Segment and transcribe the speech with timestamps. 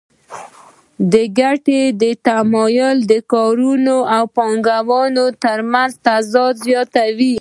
[1.13, 7.29] د ګټې تمایل د کارګرانو او پانګوالو ترمنځ تضاد زیاتوي